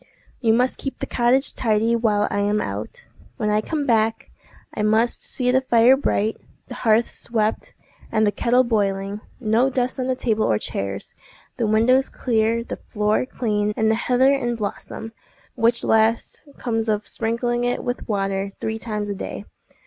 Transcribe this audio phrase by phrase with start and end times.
[0.39, 3.05] "You must keep the cottage tidy while I am out.
[3.37, 4.31] When I come back,
[4.73, 6.37] I must see the fire bright,
[6.69, 7.73] the hearth swept,
[8.11, 11.13] and the kettle boiling; no dust on the table or chairs,
[11.57, 17.63] the windows clear, the floor clean, and the heather in blossom—which last comes of sprinkling
[17.63, 19.45] it with water three times a day.